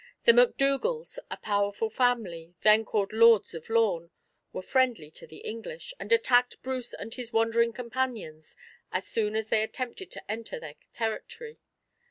[0.23, 4.09] The MacDougals, a powerful family, then called Lords of Lorn,
[4.51, 8.55] were friendly to the English, and attacked Bruce and his wandering companions
[8.91, 11.59] as soon as they attempted to enter their territory.